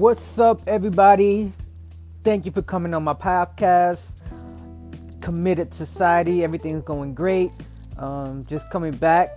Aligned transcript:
What's 0.00 0.38
up, 0.38 0.62
everybody? 0.66 1.52
Thank 2.22 2.46
you 2.46 2.52
for 2.52 2.62
coming 2.62 2.94
on 2.94 3.04
my 3.04 3.12
podcast. 3.12 4.00
Committed 5.20 5.74
Society, 5.74 6.42
everything's 6.42 6.84
going 6.84 7.12
great. 7.12 7.50
Um, 7.98 8.42
just 8.46 8.70
coming 8.70 8.92
back, 8.92 9.28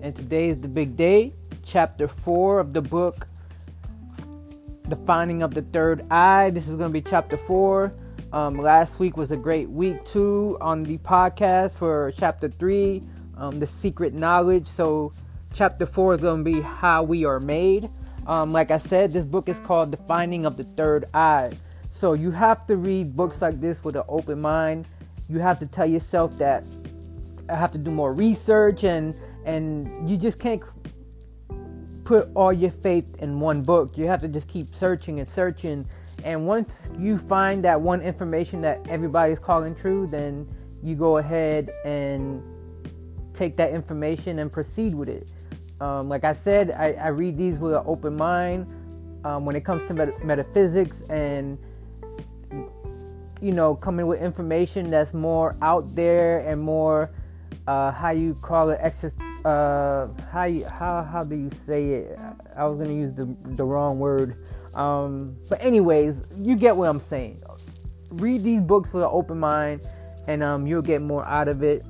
and 0.00 0.16
today 0.16 0.48
is 0.48 0.62
the 0.62 0.68
big 0.68 0.96
day. 0.96 1.34
Chapter 1.62 2.08
4 2.08 2.58
of 2.58 2.72
the 2.72 2.80
book, 2.80 3.26
The 4.88 4.96
Finding 4.96 5.42
of 5.42 5.52
the 5.52 5.60
Third 5.60 6.00
Eye. 6.10 6.48
This 6.48 6.68
is 6.68 6.76
going 6.76 6.88
to 6.88 6.98
be 6.98 7.02
chapter 7.02 7.36
4. 7.36 7.92
Um, 8.32 8.56
last 8.56 8.98
week 8.98 9.18
was 9.18 9.30
a 9.30 9.36
great 9.36 9.68
week, 9.68 10.02
too, 10.06 10.56
on 10.62 10.80
the 10.80 10.96
podcast 10.96 11.72
for 11.72 12.14
chapter 12.16 12.48
3, 12.48 13.02
um, 13.36 13.60
The 13.60 13.66
Secret 13.66 14.14
Knowledge. 14.14 14.68
So, 14.68 15.12
chapter 15.52 15.84
4 15.84 16.14
is 16.14 16.20
going 16.22 16.42
to 16.42 16.50
be 16.50 16.62
How 16.62 17.02
We 17.02 17.26
Are 17.26 17.38
Made. 17.38 17.90
Um, 18.26 18.52
like 18.52 18.70
I 18.70 18.78
said, 18.78 19.12
this 19.12 19.24
book 19.24 19.48
is 19.48 19.58
called 19.58 19.90
The 19.90 19.96
Finding 19.96 20.46
of 20.46 20.56
the 20.56 20.64
Third 20.64 21.04
Eye. 21.12 21.50
So 21.92 22.12
you 22.14 22.30
have 22.30 22.66
to 22.66 22.76
read 22.76 23.16
books 23.16 23.40
like 23.42 23.60
this 23.60 23.82
with 23.82 23.96
an 23.96 24.04
open 24.08 24.40
mind. 24.40 24.86
You 25.28 25.38
have 25.40 25.58
to 25.60 25.66
tell 25.66 25.86
yourself 25.86 26.38
that 26.38 26.64
I 27.48 27.56
have 27.56 27.72
to 27.72 27.78
do 27.78 27.90
more 27.90 28.12
research 28.12 28.84
and 28.84 29.14
and 29.44 30.08
you 30.08 30.16
just 30.16 30.38
can't 30.38 30.62
put 32.04 32.28
all 32.34 32.52
your 32.52 32.70
faith 32.70 33.18
in 33.20 33.40
one 33.40 33.62
book. 33.62 33.96
You 33.98 34.06
have 34.06 34.20
to 34.20 34.28
just 34.28 34.48
keep 34.48 34.66
searching 34.66 35.20
and 35.20 35.28
searching. 35.28 35.84
And 36.24 36.46
once 36.46 36.90
you 36.98 37.18
find 37.18 37.64
that 37.64 37.80
one 37.80 38.00
information 38.00 38.60
that 38.62 38.86
everybody's 38.88 39.38
calling 39.38 39.74
true, 39.74 40.06
then 40.06 40.46
you 40.82 40.94
go 40.94 41.18
ahead 41.18 41.70
and 41.84 42.42
take 43.34 43.56
that 43.56 43.72
information 43.72 44.38
and 44.38 44.52
proceed 44.52 44.94
with 44.94 45.08
it. 45.08 45.28
Um, 45.82 46.08
like 46.08 46.22
I 46.22 46.32
said, 46.32 46.70
I, 46.70 46.92
I, 46.92 47.08
read 47.08 47.36
these 47.36 47.58
with 47.58 47.74
an 47.74 47.82
open 47.86 48.16
mind 48.16 48.68
um, 49.24 49.44
when 49.44 49.56
it 49.56 49.64
comes 49.64 49.84
to 49.88 49.94
met- 49.94 50.24
metaphysics 50.24 51.02
and 51.10 51.58
you 53.40 53.50
know 53.50 53.74
coming 53.74 54.06
with 54.06 54.22
information 54.22 54.90
that's 54.90 55.12
more 55.12 55.56
out 55.60 55.82
there 55.96 56.46
and 56.46 56.60
more 56.60 57.10
uh, 57.66 57.90
how 57.90 58.12
you 58.12 58.34
call 58.34 58.70
it 58.70 58.78
uh, 59.44 60.06
how 60.30 60.44
you, 60.44 60.64
how 60.66 61.02
how 61.02 61.24
do 61.24 61.34
you 61.34 61.50
say 61.50 61.88
it? 61.94 62.18
I 62.56 62.64
was 62.68 62.76
gonna 62.76 62.94
use 62.94 63.16
the, 63.16 63.24
the 63.42 63.64
wrong 63.64 63.98
word. 63.98 64.36
Um, 64.76 65.36
but 65.50 65.60
anyways 65.60 66.36
you 66.38 66.54
get 66.54 66.76
what 66.76 66.90
I'm 66.90 67.00
saying. 67.00 67.42
Read 68.12 68.44
these 68.44 68.60
books 68.60 68.92
with 68.92 69.02
an 69.02 69.10
open 69.10 69.40
mind 69.40 69.82
and 70.28 70.44
um, 70.44 70.64
you'll 70.64 70.80
get 70.80 71.02
more 71.02 71.26
out 71.26 71.48
of 71.48 71.64
it 71.64 71.82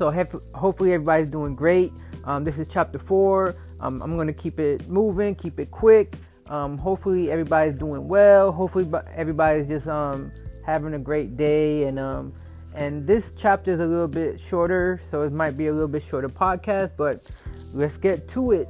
so 0.00 0.10
hopefully 0.54 0.94
everybody's 0.94 1.30
doing 1.30 1.54
great 1.54 1.92
um, 2.24 2.44
this 2.44 2.58
is 2.58 2.68
chapter 2.68 2.98
four. 2.98 3.54
Um, 3.80 4.02
I'm 4.02 4.16
gonna 4.16 4.32
keep 4.32 4.58
it 4.58 4.88
moving, 4.88 5.34
keep 5.34 5.58
it 5.58 5.70
quick. 5.70 6.14
Um, 6.48 6.76
hopefully 6.76 7.30
everybody's 7.30 7.74
doing 7.74 8.08
well. 8.08 8.52
Hopefully 8.52 8.88
everybody's 9.14 9.68
just 9.68 9.86
um, 9.86 10.32
having 10.66 10.94
a 10.94 10.98
great 10.98 11.36
day. 11.36 11.84
And 11.84 11.98
um, 11.98 12.32
and 12.74 13.06
this 13.06 13.32
chapter 13.36 13.72
is 13.72 13.80
a 13.80 13.86
little 13.86 14.08
bit 14.08 14.38
shorter, 14.38 15.00
so 15.10 15.22
it 15.22 15.32
might 15.32 15.56
be 15.56 15.68
a 15.68 15.72
little 15.72 15.88
bit 15.88 16.02
shorter 16.02 16.28
podcast. 16.28 16.92
But 16.96 17.30
let's 17.72 17.96
get 17.96 18.28
to 18.30 18.52
it. 18.52 18.68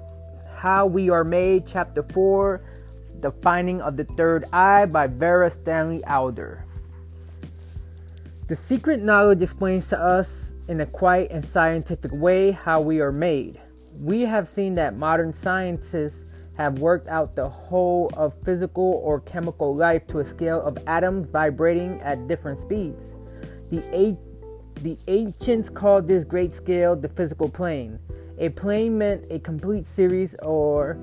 How 0.57 0.87
we 0.87 1.11
are 1.11 1.25
made, 1.25 1.67
chapter 1.67 2.03
four, 2.03 2.63
the 3.21 3.31
finding 3.31 3.81
of 3.81 3.97
the 3.97 4.05
third 4.05 4.45
eye 4.53 4.87
by 4.87 5.07
Vera 5.07 5.51
Stanley 5.51 6.05
Alder. 6.05 6.65
The 8.47 8.57
secret 8.57 9.01
knowledge 9.01 9.43
explains 9.43 9.89
to 9.89 10.01
us 10.01 10.50
in 10.71 10.81
a 10.81 10.87
quiet 10.87 11.33
and 11.33 11.45
scientific 11.45 12.13
way 12.13 12.53
how 12.53 12.81
we 12.81 13.01
are 13.01 13.11
made. 13.11 13.61
We 13.99 14.23
have 14.23 14.47
seen 14.47 14.77
that 14.77 14.97
modern 14.97 15.33
scientists 15.33 16.45
have 16.57 16.79
worked 16.79 17.09
out 17.09 17.35
the 17.35 17.49
whole 17.49 18.09
of 18.17 18.41
physical 18.45 19.03
or 19.05 19.19
chemical 19.19 19.75
life 19.75 20.07
to 20.07 20.21
a 20.21 20.25
scale 20.25 20.63
of 20.63 20.79
atoms 20.87 21.27
vibrating 21.27 22.01
at 22.03 22.29
different 22.29 22.61
speeds. 22.61 23.15
The, 23.73 23.83
a- 23.93 24.81
the 24.83 24.97
ancients 25.09 25.69
called 25.69 26.07
this 26.07 26.23
great 26.23 26.55
scale 26.55 26.95
the 26.95 27.09
physical 27.09 27.49
plane. 27.49 27.99
A 28.39 28.51
plane 28.51 28.97
meant 28.97 29.25
a 29.29 29.41
complete 29.41 29.89
series 29.89 30.37
or 30.37 30.99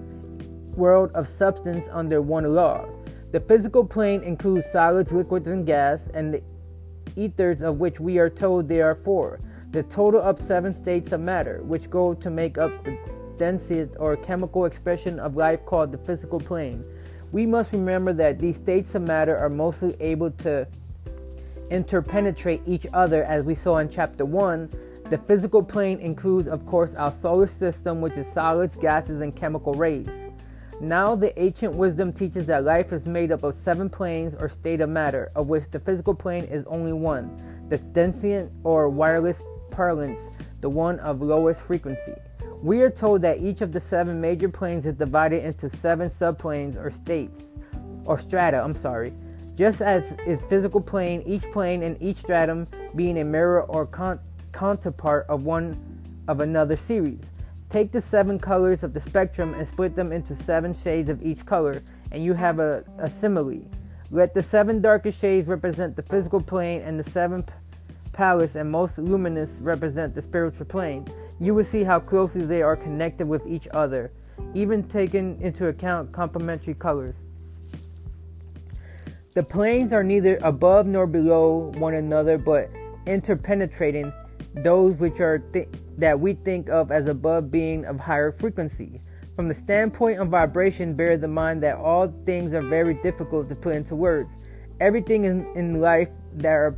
world 0.78 1.12
of 1.12 1.28
substance 1.28 1.90
under 1.92 2.22
one 2.22 2.46
law. 2.54 2.88
The 3.34 3.42
physical 3.42 3.86
plane 3.86 4.24
includes 4.24 4.72
solids, 4.72 5.12
liquids, 5.12 5.48
and 5.48 5.66
gas, 5.66 6.08
and 6.14 6.36
the 6.36 6.42
ethers 7.18 7.62
of 7.62 7.82
which 7.82 8.00
we 8.00 8.18
are 8.18 8.30
told 8.30 8.70
there 8.70 8.86
are 8.86 8.96
four 8.96 9.40
the 9.72 9.84
total 9.84 10.22
of 10.22 10.40
seven 10.42 10.74
states 10.74 11.12
of 11.12 11.22
matter, 11.22 11.62
which 11.64 11.90
go 11.90 12.14
to 12.14 12.30
make 12.30 12.58
up 12.58 12.84
the 12.84 12.98
densest 13.38 13.94
or 14.00 14.16
chemical 14.16 14.66
expression 14.66 15.20
of 15.20 15.36
life 15.36 15.66
called 15.66 15.92
the 15.92 15.98
physical 15.98 16.40
plane. 16.40 16.84
We 17.32 17.46
must 17.46 17.74
remember 17.74 18.14
that 18.14 18.40
these 18.40 18.56
states 18.56 18.96
of 18.96 19.02
matter 19.02 19.36
are 19.36 19.50
mostly 19.50 19.96
able 20.00 20.32
to 20.32 20.68
interpenetrate 21.70 22.62
each 22.66 22.88
other, 22.94 23.24
as 23.24 23.44
we 23.44 23.56
saw 23.56 23.78
in 23.78 23.90
chapter 23.90 24.24
1. 24.26 24.70
The 25.10 25.18
physical 25.18 25.64
plane 25.64 26.00
includes, 26.00 26.48
of 26.48 26.66
course, 26.66 26.96
our 26.96 27.12
solar 27.12 27.48
system, 27.48 28.02
which 28.02 28.18
is 28.18 28.28
solids, 28.28 28.76
gases, 28.76 29.22
and 29.22 29.36
chemical 29.36 29.74
rays. 29.74 30.08
Now, 30.80 31.16
the 31.16 31.38
ancient 31.42 31.74
wisdom 31.74 32.14
teaches 32.14 32.46
that 32.46 32.64
life 32.64 32.94
is 32.94 33.06
made 33.06 33.32
up 33.32 33.44
of 33.44 33.56
seven 33.56 33.90
planes 33.90 34.36
or 34.36 34.48
state 34.48 34.80
of 34.80 34.90
matter, 34.90 35.30
of 35.36 35.48
which 35.48 35.70
the 35.72 35.80
physical 35.80 36.14
plane 36.14 36.44
is 36.46 36.64
only 36.68 36.94
one, 36.94 37.66
the 37.68 37.78
densient 37.78 38.52
or 38.64 38.88
wireless 38.88 39.42
parlance, 39.78 40.42
the 40.60 40.70
one 40.70 41.00
of 41.02 41.22
lowest 41.22 41.62
frequency. 41.62 42.16
We 42.64 42.82
are 42.82 42.90
told 42.90 43.22
that 43.22 43.42
each 43.42 43.62
of 43.62 43.74
the 43.74 43.80
seven 43.80 44.20
major 44.20 44.50
planes 44.50 44.88
is 44.88 44.96
divided 44.96 45.44
into 45.44 45.70
seven 45.70 46.10
subplanes 46.10 46.84
or 46.84 46.90
states, 46.90 47.44
or 48.04 48.18
strata, 48.18 48.60
I'm 48.60 48.74
sorry. 48.74 49.14
Just 49.56 49.82
as 49.82 50.14
is 50.26 50.42
physical 50.50 50.82
plane, 50.82 51.22
each 51.28 51.44
plane 51.52 51.84
and 51.84 51.96
each 52.02 52.18
stratum 52.18 52.66
being 52.96 53.20
a 53.20 53.24
mirror 53.24 53.62
or 53.62 53.86
con- 53.86 54.20
counterpart 54.52 55.28
of 55.30 55.44
one 55.44 55.78
of 56.28 56.40
another 56.40 56.76
series. 56.76 57.22
Take 57.70 57.92
the 57.92 58.02
seven 58.02 58.40
colors 58.40 58.82
of 58.82 58.96
the 58.96 59.00
spectrum 59.00 59.54
and 59.54 59.68
split 59.68 59.96
them 59.96 60.12
into 60.12 60.34
seven 60.34 60.74
shades 60.74 61.08
of 61.08 61.24
each 61.24 61.46
color, 61.46 61.84
and 62.12 62.24
you 62.24 62.34
have 62.34 62.58
a, 62.58 62.84
a 62.98 63.08
simile. 63.08 63.62
Let 64.10 64.34
the 64.34 64.42
seven 64.42 64.82
darkest 64.82 65.22
shades 65.22 65.48
represent 65.48 65.96
the 65.96 66.02
physical 66.02 66.42
plane, 66.42 66.82
and 66.82 67.00
the 67.00 67.08
seven 67.12 67.44
palace 68.18 68.56
and 68.56 68.70
most 68.70 68.98
luminous 68.98 69.60
represent 69.62 70.16
the 70.16 70.22
spiritual 70.22 70.66
plane, 70.66 71.08
you 71.40 71.54
will 71.54 71.64
see 71.64 71.84
how 71.84 72.00
closely 72.00 72.44
they 72.46 72.64
are 72.64 72.76
connected 72.76 73.28
with 73.28 73.46
each 73.46 73.68
other, 73.72 74.12
even 74.56 74.82
taking 74.90 75.40
into 75.40 75.68
account 75.68 76.12
complementary 76.12 76.74
colors. 76.74 77.14
The 79.36 79.44
planes 79.44 79.94
are 79.94 80.04
neither 80.04 80.40
above 80.44 80.88
nor 80.88 81.06
below 81.06 81.72
one 81.78 81.94
another, 81.94 82.40
but 82.40 82.72
interpenetrating 83.06 84.12
those 84.56 84.96
which 84.96 85.20
are 85.20 85.38
th- 85.38 85.70
that 86.00 86.20
we 86.20 86.34
think 86.34 86.70
of 86.70 86.92
as 86.92 87.08
above 87.08 87.52
being 87.52 87.86
of 87.86 88.00
higher 88.00 88.32
frequency. 88.32 89.00
From 89.36 89.48
the 89.48 89.54
standpoint 89.54 90.20
of 90.20 90.30
vibration, 90.30 90.96
bear 90.96 91.12
in 91.12 91.32
mind 91.32 91.62
that 91.62 91.76
all 91.78 92.08
things 92.26 92.52
are 92.54 92.64
very 92.64 92.96
difficult 92.96 93.48
to 93.50 93.56
put 93.56 93.76
into 93.76 93.96
words. 93.96 94.50
Everything 94.80 95.26
in, 95.26 95.46
in 95.56 95.82
life 95.82 96.10
that 96.34 96.54
are 96.54 96.76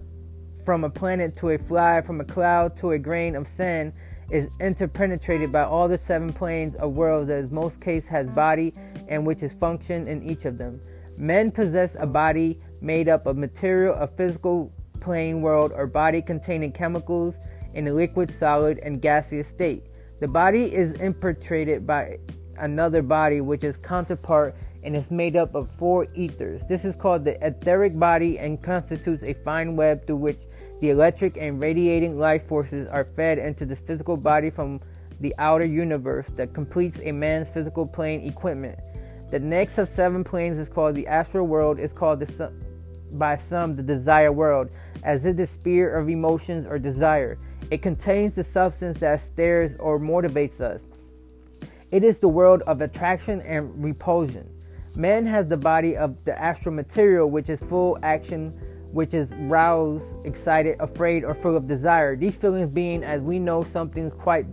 from 0.70 0.84
a 0.84 0.90
planet 0.92 1.36
to 1.36 1.50
a 1.50 1.58
fly, 1.58 2.00
from 2.00 2.22
a 2.22 2.24
cloud 2.24 2.78
to 2.78 2.92
a 2.92 3.00
grain 3.00 3.36
of 3.36 3.48
sand, 3.48 3.92
is 4.30 4.56
interpenetrated 4.60 5.52
by 5.52 5.64
all 5.64 5.88
the 5.88 5.98
seven 5.98 6.32
planes 6.32 6.76
of 6.76 6.94
worlds 6.94 7.28
that 7.28 7.40
in 7.40 7.52
most 7.52 7.82
cases 7.82 8.08
has 8.08 8.28
body 8.36 8.72
and 9.08 9.26
which 9.26 9.42
is 9.42 9.52
function 9.54 10.08
in 10.08 10.22
each 10.22 10.46
of 10.46 10.60
them. 10.60 10.80
Men 11.18 11.50
possess 11.50 12.00
a 12.00 12.06
body 12.06 12.56
made 12.84 13.10
up 13.10 13.26
of 13.26 13.36
material, 13.36 13.96
a 13.96 14.06
physical 14.06 14.72
plane 15.02 15.42
world, 15.42 15.72
or 15.76 15.88
body 15.88 16.22
containing 16.22 16.72
chemicals 16.72 17.34
in 17.74 17.88
a 17.88 17.92
liquid, 17.92 18.32
solid, 18.32 18.78
and 18.86 19.02
gaseous 19.02 19.48
state. 19.48 19.82
The 20.20 20.28
body 20.28 20.66
is 20.66 21.00
impenetrated 21.00 21.88
by 21.88 22.20
another 22.60 23.02
body 23.02 23.42
which 23.42 23.64
is 23.64 23.76
counterpart 23.78 24.54
and 24.84 24.96
is 24.96 25.12
made 25.12 25.36
up 25.36 25.56
of 25.56 25.70
four 25.72 26.06
ethers. 26.16 26.62
This 26.68 26.86
is 26.86 26.96
called 26.96 27.26
the 27.26 27.38
etheric 27.46 27.98
body 27.98 28.40
and 28.40 28.62
constitutes 28.62 29.24
a 29.24 29.34
fine 29.34 29.76
web 29.76 30.06
through 30.06 30.18
which 30.18 30.40
the 30.82 30.90
electric 30.90 31.38
and 31.38 31.60
radiating 31.60 32.18
life 32.18 32.48
forces 32.48 32.90
are 32.90 33.04
fed 33.04 33.38
into 33.38 33.66
the 33.66 33.76
physical 33.76 34.16
body 34.16 34.50
from 34.50 34.80
the 35.20 35.34
outer 35.38 35.66
universe 35.66 36.28
that 36.36 36.54
completes 36.54 36.98
a 37.04 37.12
man's 37.12 37.50
physical 37.50 37.86
plane 37.86 38.22
equipment. 38.22 38.80
The 39.32 39.40
next 39.40 39.78
of 39.78 39.90
seven 39.90 40.24
planes 40.24 40.58
is 40.58 40.70
called 40.70 40.96
the 40.96 41.08
astral 41.08 41.46
world. 41.48 41.80
Is 41.80 41.94
called 41.94 42.20
the, 42.20 42.52
by 43.12 43.36
some 43.36 43.76
the 43.76 43.84
desire 43.84 44.32
world, 44.32 44.72
as 45.04 45.26
it 45.26 45.32
is 45.32 45.36
the 45.38 45.48
sphere 45.48 45.96
of 45.96 46.10
emotions 46.10 46.66
or 46.70 46.80
desire. 46.80 47.38
It 47.70 47.82
contains 47.82 48.34
the 48.34 48.44
substance 48.44 48.98
that 49.00 49.20
stirs 49.20 49.80
or 49.80 50.00
motivates 50.00 50.62
us. 50.62 50.82
It 51.92 52.04
is 52.04 52.20
the 52.20 52.30
world 52.30 52.64
of 52.68 52.82
attraction 52.82 53.42
and 53.42 53.84
repulsion. 53.84 54.50
Man 54.96 55.26
has 55.26 55.48
the 55.50 55.58
body 55.58 55.96
of 55.96 56.24
the 56.24 56.40
astral 56.42 56.74
material, 56.74 57.30
which 57.30 57.50
is 57.50 57.60
full 57.62 57.98
action, 58.04 58.54
which 58.92 59.14
is 59.14 59.30
roused, 59.32 60.26
excited, 60.26 60.76
afraid, 60.80 61.24
or 61.24 61.36
full 61.36 61.56
of 61.56 61.68
desire. 61.68 62.16
These 62.16 62.36
feelings 62.36 62.74
being, 62.74 63.04
as 63.04 63.22
we 63.22 63.40
know, 63.40 63.64
something 63.64 64.10
quite 64.12 64.46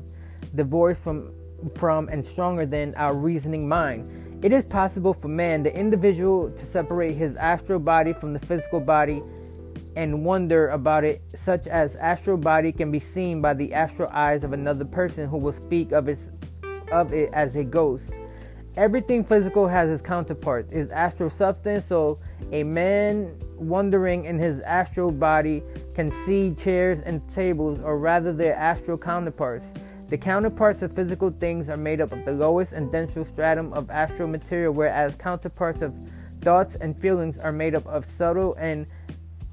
divorced 0.55 1.03
from, 1.03 1.33
from 1.77 2.09
and 2.09 2.25
stronger 2.25 2.67
than 2.67 2.95
our 2.97 3.15
reasoning 3.15 3.69
mind. 3.69 4.09
It 4.45 4.53
is 4.53 4.67
possible 4.67 5.15
for 5.15 5.29
man, 5.29 5.63
the 5.63 5.75
individual, 5.75 6.51
to 6.51 6.67
separate 6.67 7.15
his 7.15 7.37
astral 7.37 7.81
body 7.81 8.13
from 8.13 8.33
the 8.33 8.39
physical 8.39 8.81
body 8.81 9.23
and 9.97 10.25
wonder 10.25 10.69
about 10.69 11.05
it, 11.05 11.23
such 11.35 11.67
as 11.67 11.97
astral 11.97 12.37
body 12.37 12.71
can 12.71 12.91
be 12.91 12.99
seen 12.99 13.41
by 13.41 13.55
the 13.55 13.73
astral 13.73 14.11
eyes 14.13 14.45
of 14.45 14.53
another 14.53 14.85
person 14.85 15.27
who 15.27 15.39
will 15.39 15.55
speak 15.55 15.93
of 15.93 16.07
it, 16.07 16.19
of 16.93 17.15
it 17.15 17.31
as 17.33 17.57
a 17.57 17.65
ghost. 17.65 18.05
Everything 18.77 19.25
physical 19.25 19.67
has 19.67 19.89
its 19.89 20.07
counterparts, 20.07 20.71
its 20.75 20.93
astral 20.93 21.31
substance, 21.31 21.87
so 21.87 22.19
a 22.53 22.63
man 22.63 23.35
wandering 23.57 24.25
in 24.25 24.39
his 24.39 24.63
astral 24.63 25.11
body 25.11 25.63
can 25.95 26.13
see 26.25 26.55
chairs 26.55 27.01
and 27.01 27.23
tables, 27.35 27.81
or 27.83 27.99
rather 27.99 28.33
their 28.33 28.55
astral 28.55 28.99
counterparts. 28.99 29.67
The 30.09 30.19
counterparts 30.19 30.83
of 30.83 30.95
physical 30.95 31.31
things 31.31 31.69
are 31.69 31.77
made 31.77 32.01
up 32.01 32.13
of 32.13 32.25
the 32.25 32.33
lowest 32.33 32.73
and 32.73 32.93
denser 32.93 33.25
stratum 33.25 33.73
of 33.73 33.91
astral 33.91 34.29
material, 34.29 34.73
whereas 34.73 35.15
counterparts 35.17 35.83
of 35.83 35.95
thoughts 36.43 36.77
and 36.77 36.97
feelings 36.97 37.39
are 37.39 37.53
made 37.53 37.75
up 37.75 37.87
of 37.87 38.05
subtle 38.05 38.55
and 38.55 38.87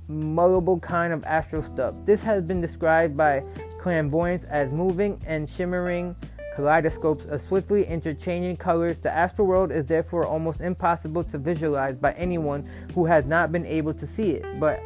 malleable 0.08 0.80
kind 0.80 1.12
of 1.12 1.24
astral 1.24 1.64
stuff. 1.64 1.96
This 2.06 2.22
has 2.22 2.46
been 2.46 2.62
described 2.62 3.18
by 3.18 3.42
clairvoyants 3.82 4.46
as 4.50 4.74
moving 4.74 5.20
and 5.26 5.50
shimmering 5.50 6.16
kaleidoscopes 6.56 7.30
of 7.30 7.42
swiftly 7.42 7.86
interchanging 7.86 8.58
colors. 8.58 9.00
The 9.00 9.14
astral 9.14 9.48
world 9.48 9.72
is 9.72 9.86
therefore 9.86 10.26
almost 10.26 10.62
impossible 10.62 11.24
to 11.26 11.38
visualize 11.38 11.96
by 11.96 12.14
anyone 12.14 12.64
who 12.94 13.06
has 13.06 13.26
not 13.26 13.52
been 13.52 13.66
able 13.66 13.94
to 13.96 14.08
see 14.08 14.32
it, 14.32 14.60
but 14.60 14.80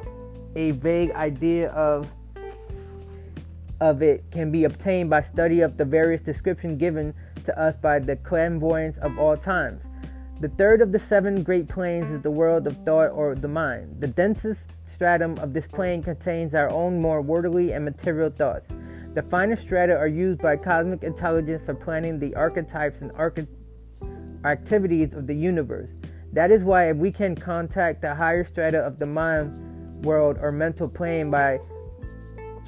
a 0.56 0.72
vague 0.72 1.12
idea 1.12 1.70
of 1.70 2.08
of 3.80 4.02
it 4.02 4.24
can 4.32 4.50
be 4.52 4.64
obtained 4.64 5.08
by 5.08 5.22
study 5.22 5.62
of 5.62 5.78
the 5.78 5.86
various 5.86 6.22
descriptions 6.22 6.80
given 6.80 7.14
to 7.46 7.60
us 7.60 7.76
by 7.76 8.00
the 8.00 8.16
clairvoyants 8.16 8.98
of 9.00 9.20
all 9.20 9.38
times. 9.38 9.84
The 10.40 10.50
third 10.50 10.82
of 10.82 10.92
the 10.92 11.00
seven 11.00 11.44
great 11.44 11.68
planes 11.68 12.12
is 12.12 12.22
the 12.22 12.32
world 12.32 12.68
of 12.68 12.78
thought 12.84 13.12
or 13.12 13.36
the 13.36 13.48
mind. 13.48 14.02
The 14.02 14.08
densest 14.08 14.66
stratum 14.86 15.38
of 15.40 15.54
this 15.54 15.68
plane 15.68 16.04
contains 16.04 16.54
our 16.54 16.70
own 16.70 17.02
more 17.02 17.22
worldly 17.22 17.72
and 17.72 17.86
material 17.86 18.30
thoughts. 18.30 18.70
The 19.18 19.24
finer 19.24 19.56
strata 19.56 19.98
are 19.98 20.08
used 20.08 20.44
by 20.44 20.58
cosmic 20.58 21.02
intelligence 21.02 21.64
for 21.66 21.74
planning 21.74 22.20
the 22.20 22.36
archetypes 22.36 23.02
and 23.02 23.12
archi- 23.14 23.48
activities 24.46 25.12
of 25.14 25.26
the 25.26 25.34
universe. 25.34 25.90
That 26.34 26.52
is 26.52 26.64
why 26.64 26.90
if 26.90 26.98
we 26.98 27.12
can 27.12 27.36
contact 27.36 28.04
the 28.04 28.14
higher 28.14 28.44
strata 28.44 28.78
of 28.78 29.00
the 29.00 29.08
mind 29.08 30.06
world 30.06 30.38
or 30.40 30.52
mental 30.52 30.88
plane 30.88 31.32
by 31.32 31.58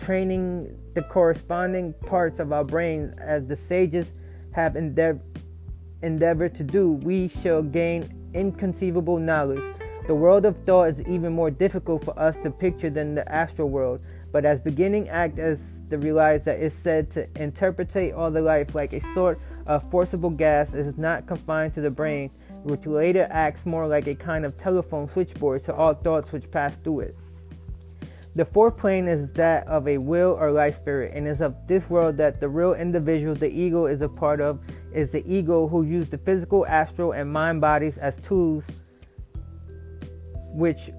training 0.02 0.76
the 0.96 1.04
corresponding 1.04 1.94
parts 2.08 2.40
of 2.40 2.52
our 2.52 2.64
brains. 2.66 3.20
As 3.20 3.46
the 3.46 3.56
sages 3.56 4.08
have 4.56 4.76
endeavored 4.76 6.56
to 6.56 6.64
do, 6.64 6.94
we 6.94 7.28
shall 7.28 7.62
gain 7.62 8.32
inconceivable 8.34 9.20
knowledge. 9.20 9.78
The 10.08 10.16
world 10.16 10.46
of 10.46 10.58
thought 10.66 10.90
is 10.90 11.02
even 11.02 11.32
more 11.32 11.52
difficult 11.52 12.06
for 12.06 12.18
us 12.20 12.36
to 12.42 12.50
picture 12.50 12.90
than 12.90 13.14
the 13.14 13.32
astral 13.32 13.70
world, 13.70 14.04
but 14.32 14.46
as 14.46 14.60
beginning 14.60 15.10
act 15.10 15.38
as 15.38 15.79
to 15.90 15.98
realize 15.98 16.46
that 16.46 16.60
it's 16.60 16.76
said 16.76 17.10
to 17.12 17.28
interpretate 17.42 18.14
all 18.14 18.32
the 18.32 18.42
life 18.42 18.76
like 18.76 18.94
a 18.94 19.02
sort 19.14 19.40
of 19.68 19.90
forcible 19.90 20.30
gas 20.30 20.74
is 20.74 20.98
not 20.98 21.28
confined 21.28 21.74
to 21.76 21.82
the 21.82 21.90
brain, 21.90 22.30
which 22.64 22.86
later 22.86 23.28
acts 23.32 23.66
more 23.66 23.88
like 23.88 24.08
a 24.08 24.16
kind 24.16 24.46
of 24.46 24.58
telephone 24.58 25.10
switchboard 25.10 25.64
to 25.66 25.74
all 25.74 25.94
thoughts 25.94 26.32
which 26.32 26.50
pass 26.52 26.76
through 26.78 27.02
it. 27.02 27.16
The 28.36 28.46
fourth 28.46 28.78
plane 28.78 29.08
is 29.08 29.34
that 29.34 29.68
of 29.68 29.88
a 29.88 29.98
will 29.98 30.38
or 30.40 30.52
life 30.52 30.78
spirit, 30.78 31.14
and 31.16 31.28
is 31.28 31.42
of 31.42 31.56
this 31.68 31.90
world 31.90 32.16
that 32.18 32.40
the 32.40 32.48
real 32.48 32.74
individual 32.74 33.36
the 33.36 33.52
ego 33.52 33.88
is 33.88 34.02
a 34.02 34.10
part 34.10 34.40
of 34.40 34.62
is 34.94 35.12
the 35.12 35.24
ego 35.28 35.68
who 35.68 35.84
used 35.84 36.12
the 36.12 36.18
physical, 36.18 36.66
astral, 36.68 37.12
and 37.12 37.32
mind 37.32 37.60
bodies 37.60 37.98
as 37.98 38.16
tools 38.18 38.64
which 40.54 40.90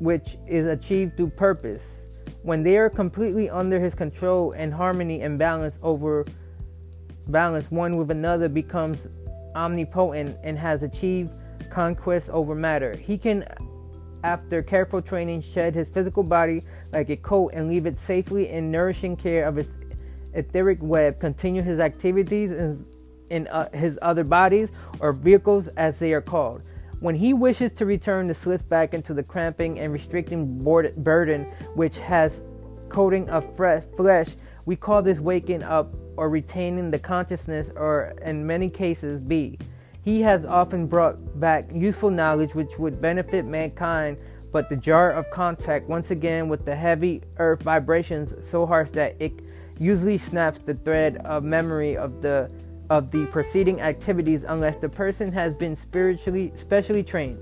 which 0.00 0.36
is 0.48 0.66
achieved 0.66 1.16
through 1.16 1.30
purpose. 1.30 1.93
When 2.44 2.62
they 2.62 2.76
are 2.76 2.90
completely 2.90 3.48
under 3.48 3.80
his 3.80 3.94
control 3.94 4.52
and 4.52 4.72
harmony 4.72 5.22
and 5.22 5.38
balance 5.38 5.74
over 5.82 6.26
balance 7.28 7.70
one 7.70 7.96
with 7.96 8.10
another 8.10 8.50
becomes 8.50 8.98
omnipotent 9.56 10.36
and 10.44 10.58
has 10.58 10.82
achieved 10.82 11.34
conquest 11.70 12.28
over 12.28 12.54
matter. 12.54 12.96
He 12.96 13.16
can 13.16 13.46
after 14.22 14.62
careful 14.62 15.00
training 15.00 15.40
shed 15.40 15.74
his 15.74 15.88
physical 15.88 16.22
body 16.22 16.60
like 16.92 17.08
a 17.08 17.16
coat 17.16 17.52
and 17.54 17.66
leave 17.66 17.86
it 17.86 17.98
safely 17.98 18.50
in 18.50 18.70
nourishing 18.70 19.16
care 19.16 19.46
of 19.46 19.56
its 19.56 19.70
etheric 20.34 20.78
web, 20.82 21.18
continue 21.20 21.62
his 21.62 21.80
activities 21.80 22.52
in, 22.52 22.84
in 23.30 23.46
uh, 23.48 23.70
his 23.70 23.98
other 24.02 24.22
bodies 24.22 24.78
or 25.00 25.12
vehicles 25.12 25.68
as 25.78 25.98
they 25.98 26.12
are 26.12 26.20
called. 26.20 26.62
When 27.04 27.16
he 27.16 27.34
wishes 27.34 27.74
to 27.74 27.84
return, 27.84 28.28
the 28.28 28.34
slips 28.34 28.62
back 28.62 28.94
into 28.94 29.12
the 29.12 29.22
cramping 29.22 29.78
and 29.78 29.92
restricting 29.92 30.64
burden 30.64 31.44
which 31.74 31.98
has 31.98 32.40
coating 32.88 33.28
of 33.28 33.44
flesh. 33.56 34.28
We 34.64 34.76
call 34.76 35.02
this 35.02 35.18
waking 35.18 35.64
up 35.64 35.90
or 36.16 36.30
retaining 36.30 36.88
the 36.88 36.98
consciousness, 36.98 37.68
or 37.76 38.14
in 38.24 38.46
many 38.46 38.70
cases, 38.70 39.22
B. 39.22 39.58
He 40.02 40.22
has 40.22 40.46
often 40.46 40.86
brought 40.86 41.38
back 41.38 41.66
useful 41.70 42.08
knowledge 42.08 42.54
which 42.54 42.78
would 42.78 43.02
benefit 43.02 43.44
mankind, 43.44 44.16
but 44.50 44.70
the 44.70 44.76
jar 44.76 45.12
of 45.12 45.28
contact, 45.28 45.90
once 45.90 46.10
again 46.10 46.48
with 46.48 46.64
the 46.64 46.74
heavy 46.74 47.20
earth 47.36 47.62
vibrations 47.62 48.32
so 48.48 48.64
harsh 48.64 48.88
that 48.92 49.14
it 49.20 49.42
usually 49.78 50.16
snaps 50.16 50.60
the 50.60 50.72
thread 50.72 51.18
of 51.26 51.44
memory 51.44 51.98
of 51.98 52.22
the 52.22 52.50
of 52.90 53.10
the 53.10 53.26
preceding 53.26 53.80
activities 53.80 54.44
unless 54.44 54.80
the 54.80 54.88
person 54.88 55.32
has 55.32 55.56
been 55.56 55.76
spiritually 55.76 56.52
specially 56.56 57.02
trained. 57.02 57.38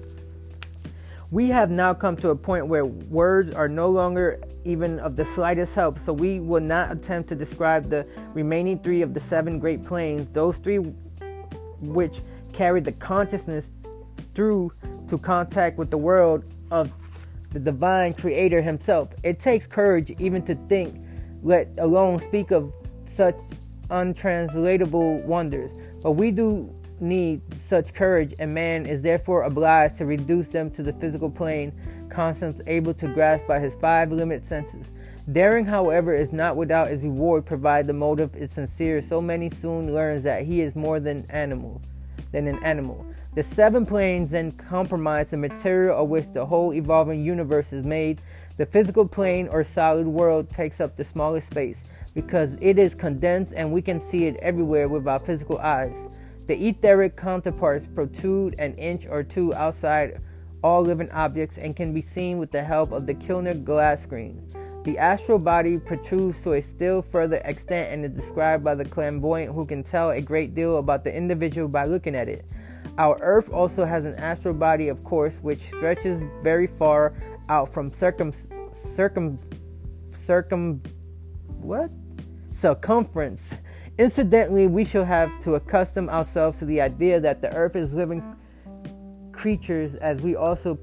We 1.30 1.48
have 1.48 1.70
now 1.70 1.94
come 1.94 2.16
to 2.16 2.30
a 2.30 2.36
point 2.36 2.66
where 2.66 2.84
words 2.84 3.54
are 3.54 3.68
no 3.68 3.88
longer 3.88 4.38
even 4.64 4.98
of 5.00 5.16
the 5.16 5.24
slightest 5.24 5.74
help, 5.74 5.98
so 6.04 6.12
we 6.12 6.40
will 6.40 6.60
not 6.60 6.92
attempt 6.92 7.28
to 7.30 7.34
describe 7.34 7.88
the 7.88 8.06
remaining 8.34 8.78
three 8.78 9.02
of 9.02 9.14
the 9.14 9.20
seven 9.20 9.58
great 9.58 9.84
planes, 9.84 10.28
those 10.32 10.56
three 10.58 10.78
which 11.80 12.20
carry 12.52 12.80
the 12.80 12.92
consciousness 12.92 13.66
through 14.34 14.70
to 15.08 15.18
contact 15.18 15.78
with 15.78 15.90
the 15.90 15.96
world 15.98 16.44
of 16.70 16.92
the 17.52 17.60
divine 17.60 18.14
creator 18.14 18.62
himself. 18.62 19.12
It 19.22 19.40
takes 19.40 19.66
courage 19.66 20.10
even 20.18 20.42
to 20.42 20.54
think, 20.54 20.94
let 21.42 21.68
alone 21.78 22.20
speak 22.20 22.50
of 22.50 22.72
such 23.06 23.36
untranslatable 23.92 25.20
wonders. 25.20 25.70
But 26.02 26.12
we 26.12 26.32
do 26.32 26.68
need 27.00 27.40
such 27.60 27.92
courage, 27.92 28.34
and 28.38 28.54
man 28.54 28.86
is 28.86 29.02
therefore 29.02 29.42
obliged 29.42 29.98
to 29.98 30.06
reduce 30.06 30.48
them 30.48 30.70
to 30.70 30.82
the 30.82 30.92
physical 30.94 31.30
plane, 31.30 31.72
concepts 32.10 32.66
able 32.68 32.94
to 32.94 33.08
grasp 33.08 33.46
by 33.46 33.58
his 33.58 33.74
five 33.80 34.10
limited 34.10 34.46
senses. 34.46 34.86
Daring, 35.30 35.64
however, 35.64 36.14
is 36.14 36.32
not 36.32 36.56
without 36.56 36.90
its 36.90 37.02
reward, 37.02 37.46
provided 37.46 37.86
the 37.86 37.92
motive 37.92 38.34
is 38.34 38.50
sincere. 38.52 39.02
So 39.02 39.20
many 39.20 39.50
soon 39.50 39.94
learns 39.94 40.24
that 40.24 40.44
he 40.44 40.60
is 40.60 40.74
more 40.74 40.98
than 40.98 41.24
animal, 41.30 41.80
than 42.32 42.48
an 42.48 42.62
animal. 42.64 43.06
The 43.34 43.42
seven 43.42 43.86
planes 43.86 44.28
then 44.30 44.52
comprise 44.52 45.28
the 45.28 45.36
material 45.36 45.96
of 45.96 46.08
which 46.08 46.26
the 46.32 46.44
whole 46.44 46.72
evolving 46.74 47.24
universe 47.24 47.72
is 47.72 47.84
made. 47.84 48.20
The 48.56 48.66
physical 48.66 49.08
plane 49.08 49.48
or 49.48 49.64
solid 49.64 50.06
world 50.06 50.50
takes 50.50 50.80
up 50.80 50.96
the 50.96 51.04
smallest 51.04 51.46
space 51.50 52.12
because 52.14 52.50
it 52.60 52.78
is 52.78 52.94
condensed 52.94 53.52
and 53.56 53.72
we 53.72 53.80
can 53.80 54.00
see 54.10 54.26
it 54.26 54.36
everywhere 54.42 54.88
with 54.88 55.08
our 55.08 55.18
physical 55.18 55.58
eyes. 55.58 56.20
The 56.46 56.68
etheric 56.68 57.16
counterparts 57.16 57.86
protrude 57.94 58.54
an 58.58 58.74
inch 58.74 59.06
or 59.08 59.22
two 59.22 59.54
outside 59.54 60.20
all 60.62 60.82
living 60.82 61.10
objects 61.12 61.56
and 61.58 61.74
can 61.74 61.92
be 61.94 62.02
seen 62.02 62.38
with 62.38 62.50
the 62.50 62.62
help 62.62 62.92
of 62.92 63.06
the 63.06 63.14
Kilner 63.14 63.62
glass 63.64 64.02
screen. 64.02 64.46
The 64.84 64.98
astral 64.98 65.38
body 65.38 65.78
protrudes 65.78 66.40
to 66.40 66.54
a 66.54 66.62
still 66.62 67.02
further 67.02 67.40
extent 67.44 67.92
and 67.92 68.04
is 68.04 68.12
described 68.12 68.64
by 68.64 68.74
the 68.74 68.84
clairvoyant 68.84 69.54
who 69.54 69.64
can 69.64 69.82
tell 69.82 70.10
a 70.10 70.20
great 70.20 70.54
deal 70.54 70.76
about 70.76 71.04
the 71.04 71.14
individual 71.14 71.68
by 71.68 71.84
looking 71.84 72.14
at 72.14 72.28
it. 72.28 72.44
Our 72.98 73.16
Earth 73.22 73.52
also 73.52 73.84
has 73.84 74.04
an 74.04 74.14
astral 74.14 74.54
body, 74.54 74.88
of 74.88 75.02
course, 75.04 75.32
which 75.40 75.60
stretches 75.68 76.22
very 76.42 76.66
far 76.66 77.12
out 77.48 77.72
from 77.72 77.90
circum 77.90 78.32
circum 78.96 79.38
circum 80.26 80.82
what 81.60 81.90
circumference. 82.46 83.40
Incidentally, 83.98 84.66
we 84.66 84.84
shall 84.84 85.04
have 85.04 85.30
to 85.44 85.54
accustom 85.54 86.08
ourselves 86.08 86.58
to 86.58 86.64
the 86.64 86.80
idea 86.80 87.20
that 87.20 87.42
the 87.42 87.54
earth 87.54 87.76
is 87.76 87.92
living 87.92 88.22
creatures 89.32 89.94
as 89.96 90.20
we 90.20 90.36
also 90.36 90.78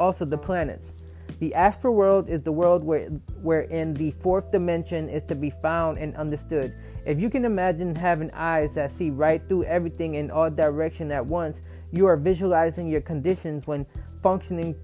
also 0.00 0.24
the 0.24 0.36
planets. 0.36 1.14
The 1.38 1.54
astral 1.54 1.94
world 1.94 2.28
is 2.28 2.42
the 2.42 2.52
world 2.52 2.84
where 2.84 3.08
wherein 3.42 3.94
the 3.94 4.10
fourth 4.10 4.50
dimension 4.50 5.08
is 5.08 5.22
to 5.24 5.34
be 5.34 5.50
found 5.50 5.98
and 5.98 6.16
understood. 6.16 6.74
If 7.04 7.20
you 7.20 7.30
can 7.30 7.44
imagine 7.44 7.94
having 7.94 8.30
eyes 8.32 8.74
that 8.74 8.90
see 8.90 9.10
right 9.10 9.42
through 9.48 9.64
everything 9.64 10.14
in 10.14 10.30
all 10.30 10.50
direction 10.50 11.12
at 11.12 11.24
once, 11.24 11.58
you 11.92 12.06
are 12.06 12.16
visualizing 12.16 12.88
your 12.88 13.02
conditions 13.02 13.66
when 13.66 13.84
functioning 14.22 14.74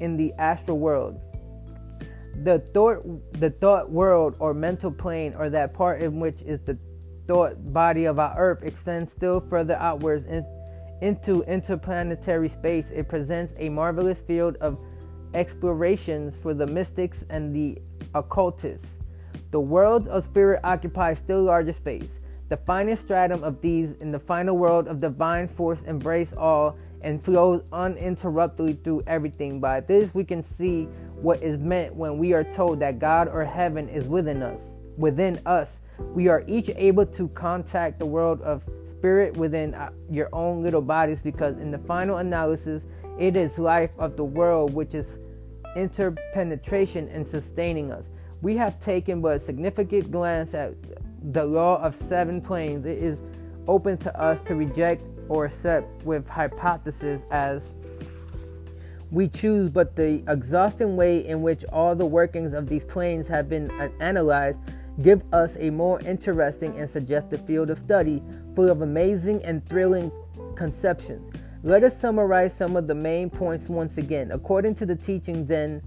in 0.00 0.16
the 0.16 0.32
astral 0.38 0.78
world 0.78 1.20
the 2.44 2.60
thought 2.72 3.02
the 3.40 3.50
thought 3.50 3.90
world 3.90 4.36
or 4.38 4.54
mental 4.54 4.92
plane 4.92 5.34
or 5.36 5.50
that 5.50 5.74
part 5.74 6.00
in 6.00 6.20
which 6.20 6.40
is 6.42 6.60
the 6.60 6.78
thought 7.26 7.72
body 7.72 8.06
of 8.06 8.18
our 8.18 8.34
earth 8.38 8.62
extends 8.62 9.12
still 9.12 9.40
further 9.40 9.74
outwards 9.74 10.24
in, 10.26 10.44
into 11.00 11.42
interplanetary 11.42 12.48
space, 12.48 12.90
it 12.90 13.08
presents 13.08 13.52
a 13.58 13.68
marvelous 13.68 14.18
field 14.18 14.56
of 14.56 14.80
explorations 15.34 16.34
for 16.42 16.54
the 16.54 16.66
mystics 16.66 17.24
and 17.30 17.54
the 17.54 17.78
occultists. 18.14 18.88
The 19.50 19.60
world 19.60 20.08
of 20.08 20.24
spirit 20.24 20.60
occupies 20.64 21.18
still 21.18 21.42
larger 21.42 21.72
space. 21.72 22.10
The 22.48 22.56
finest 22.56 23.02
stratum 23.02 23.44
of 23.44 23.60
these 23.60 23.92
in 24.00 24.10
the 24.10 24.18
final 24.18 24.56
world 24.56 24.88
of 24.88 25.00
divine 25.00 25.48
force 25.48 25.82
embrace 25.82 26.32
all 26.32 26.78
and 27.02 27.22
flows 27.22 27.62
uninterruptedly 27.72 28.78
through 28.82 29.02
everything. 29.06 29.60
By 29.60 29.80
this 29.80 30.14
we 30.14 30.24
can 30.24 30.42
see 30.42 30.84
what 31.20 31.42
is 31.42 31.58
meant 31.58 31.94
when 31.94 32.16
we 32.16 32.32
are 32.32 32.44
told 32.44 32.78
that 32.78 32.98
God 32.98 33.28
or 33.28 33.44
heaven 33.44 33.86
is 33.90 34.04
within 34.04 34.42
us. 34.42 34.58
Within 34.96 35.38
us, 35.44 35.78
we 36.14 36.28
are 36.28 36.42
each 36.46 36.70
able 36.76 37.04
to 37.04 37.28
contact 37.28 37.98
the 37.98 38.06
world 38.06 38.40
of 38.40 38.62
spirit 38.96 39.36
within 39.36 39.74
uh, 39.74 39.90
your 40.10 40.30
own 40.32 40.62
little 40.62 40.82
bodies 40.82 41.20
because 41.22 41.58
in 41.58 41.70
the 41.70 41.78
final 41.78 42.16
analysis, 42.16 42.82
it 43.18 43.36
is 43.36 43.58
life 43.58 43.90
of 43.98 44.16
the 44.16 44.24
world 44.24 44.72
which 44.72 44.94
is 44.94 45.18
interpenetration 45.76 47.08
and 47.08 47.28
sustaining 47.28 47.92
us. 47.92 48.06
We 48.40 48.56
have 48.56 48.80
taken 48.80 49.20
but 49.20 49.36
a 49.36 49.40
significant 49.40 50.10
glance 50.10 50.54
at 50.54 50.74
the 51.22 51.44
law 51.44 51.82
of 51.82 51.94
seven 51.94 52.40
planes. 52.40 52.86
It 52.86 52.98
is 52.98 53.18
open 53.66 53.98
to 53.98 54.20
us 54.20 54.40
to 54.42 54.54
reject 54.54 55.02
or 55.28 55.46
accept 55.46 56.02
with 56.04 56.26
hypothesis 56.28 57.20
as 57.30 57.62
we 59.10 59.28
choose, 59.28 59.70
but 59.70 59.96
the 59.96 60.22
exhausting 60.28 60.96
way 60.96 61.26
in 61.26 61.42
which 61.42 61.64
all 61.72 61.94
the 61.94 62.06
workings 62.06 62.52
of 62.52 62.68
these 62.68 62.84
planes 62.84 63.26
have 63.28 63.48
been 63.48 63.70
analyzed 64.00 64.58
give 65.02 65.22
us 65.32 65.56
a 65.60 65.70
more 65.70 66.00
interesting 66.00 66.78
and 66.78 66.90
suggestive 66.90 67.44
field 67.46 67.70
of 67.70 67.78
study 67.78 68.22
full 68.54 68.68
of 68.68 68.82
amazing 68.82 69.42
and 69.44 69.66
thrilling 69.68 70.10
conceptions. 70.56 71.32
Let 71.62 71.84
us 71.84 71.98
summarize 72.00 72.54
some 72.54 72.76
of 72.76 72.86
the 72.86 72.94
main 72.94 73.30
points 73.30 73.68
once 73.68 73.96
again. 73.96 74.30
According 74.32 74.74
to 74.76 74.86
the 74.86 74.96
teaching 74.96 75.46
then, 75.46 75.82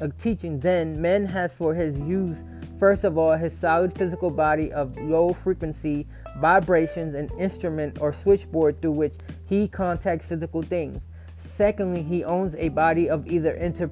uh, 0.00 0.08
teaching 0.18 0.60
then, 0.60 1.00
man 1.00 1.24
has 1.24 1.52
for 1.52 1.74
his 1.74 1.98
use 2.00 2.38
First 2.78 3.04
of 3.04 3.16
all, 3.16 3.34
his 3.36 3.56
solid 3.58 3.96
physical 3.96 4.30
body 4.30 4.70
of 4.72 4.96
low 4.98 5.32
frequency 5.32 6.06
vibrations, 6.38 7.14
an 7.14 7.30
instrument 7.38 7.98
or 8.00 8.12
switchboard 8.12 8.82
through 8.82 8.92
which 8.92 9.14
he 9.48 9.66
contacts 9.66 10.26
physical 10.26 10.62
things. 10.62 11.00
Secondly, 11.38 12.02
he 12.02 12.22
owns 12.22 12.54
a 12.56 12.68
body 12.68 13.08
of 13.08 13.26
either 13.26 13.52
inter- 13.52 13.90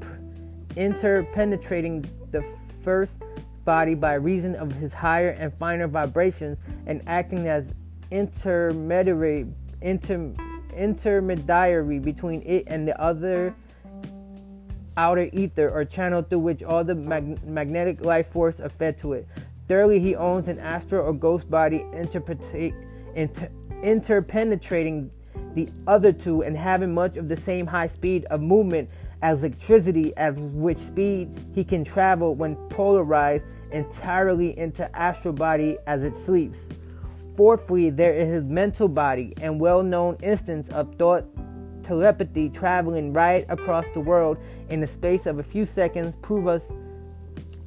interpenetrating 0.77 2.07
the 2.31 2.45
first 2.83 3.15
body 3.65 3.95
by 3.95 4.15
reason 4.15 4.55
of 4.57 4.71
his 4.73 4.93
higher 4.93 5.31
and 5.39 5.53
finer 5.55 5.89
vibrations 5.89 6.59
and 6.87 7.01
acting 7.07 7.49
as 7.49 7.65
intermediary, 8.11 9.47
inter, 9.81 10.35
intermediary 10.77 11.99
between 11.99 12.43
it 12.43 12.65
and 12.67 12.87
the 12.87 13.01
other 13.01 13.55
outer 14.97 15.29
ether 15.33 15.71
or 15.71 15.85
channel 15.85 16.23
through 16.23 16.41
which 16.41 16.63
all 16.63 16.85
the 16.85 16.95
mag- 16.95 17.45
magnetic 17.47 18.05
life 18.05 18.31
force 18.31 18.61
are 18.61 18.69
fed 18.69 18.99
to 18.99 19.15
it. 19.15 19.27
Thirdly, 19.69 19.99
he 19.99 20.15
owns 20.15 20.49
an 20.49 20.59
astral 20.59 21.07
or 21.07 21.13
ghost 21.13 21.49
body 21.49 21.85
inter- 21.93 22.21
interpenetrating 23.83 25.11
the 25.55 25.69
other 25.87 26.13
two 26.13 26.43
and 26.43 26.57
having 26.57 26.93
much 26.95 27.17
of 27.17 27.29
the 27.29 27.37
same 27.37 27.67
high 27.67 27.87
speed 27.87 28.25
of 28.27 28.41
movement 28.41 28.91
as 29.23 29.39
electricity, 29.43 30.15
at 30.17 30.37
which 30.37 30.79
speed 30.79 31.31
he 31.55 31.65
can 31.65 31.83
travel 31.85 32.35
when 32.35 32.57
polarized 32.69 33.45
entirely 33.73 34.57
into 34.59 34.89
astral 34.97 35.33
body 35.33 35.79
as 35.87 36.03
it 36.03 36.17
sleeps. 36.17 36.59
Fourthly, 37.35 37.91
there 37.91 38.13
is 38.15 38.29
his 38.29 38.45
mental 38.45 38.87
body 38.87 39.33
and 39.41 39.61
well-known 39.61 40.17
instance 40.23 40.69
of 40.69 40.95
thought 40.97 41.25
telepathy 41.85 42.49
traveling 42.49 43.13
right 43.13 43.45
across 43.49 43.85
the 43.95 44.01
world 44.01 44.39
in 44.69 44.81
the 44.81 44.87
space 44.87 45.27
of 45.27 45.39
a 45.39 45.43
few 45.43 45.67
seconds 45.67 46.17
prove 46.23 46.49
us 46.49 46.63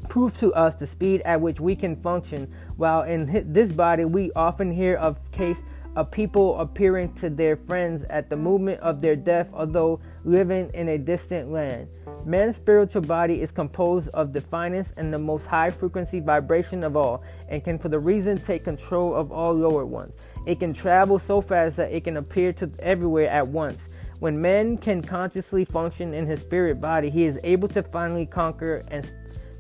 prove 0.10 0.38
to 0.40 0.54
us 0.54 0.76
the 0.76 0.88
speed 0.88 1.22
at 1.26 1.40
which 1.40 1.60
we 1.60 1.76
can 1.76 1.96
function 1.96 2.48
while 2.78 3.04
in 3.04 3.54
this 3.54 3.72
body 3.72 4.06
we 4.06 4.32
often 4.34 4.72
hear 4.72 4.96
of 4.96 5.18
case 5.32 5.60
of 5.98 6.12
people 6.12 6.60
appearing 6.60 7.12
to 7.16 7.28
their 7.28 7.56
friends 7.56 8.04
at 8.12 8.30
the 8.30 8.36
moment 8.36 8.80
of 8.82 9.02
their 9.02 9.16
death, 9.16 9.50
although 9.52 10.00
living 10.26 10.70
in 10.76 10.90
a 10.90 10.98
distant 10.98 11.52
land. 11.52 11.88
Man's 12.24 12.56
spiritual 12.56 13.02
body 13.02 13.42
is 13.42 13.50
composed 13.50 14.08
of 14.10 14.32
the 14.32 14.40
finest 14.40 14.96
and 14.98 15.12
the 15.12 15.18
most 15.18 15.48
high 15.48 15.72
frequency 15.72 16.20
vibration 16.20 16.84
of 16.84 16.96
all, 16.96 17.24
and 17.50 17.64
can, 17.64 17.80
for 17.80 17.90
the 17.90 17.98
reason, 17.98 18.40
take 18.40 18.64
control 18.64 19.16
of 19.16 19.32
all 19.32 19.52
lower 19.52 19.88
ones. 19.88 20.30
It 20.46 20.60
can 20.60 20.72
travel 20.72 21.18
so 21.18 21.42
fast 21.42 21.78
that 21.78 21.92
it 21.92 22.04
can 22.04 22.18
appear 22.18 22.54
to 22.54 22.70
everywhere 22.84 23.32
at 23.32 23.48
once. 23.48 23.97
When 24.20 24.42
man 24.42 24.78
can 24.78 25.04
consciously 25.04 25.64
function 25.64 26.12
in 26.12 26.26
his 26.26 26.42
spirit 26.42 26.82
body, 26.82 27.12
he 27.12 27.26
is 27.26 27.40
able 27.44 27.68
to 27.70 27.84
finally 27.84 28.26
conquer 28.26 28.82
and 28.90 29.08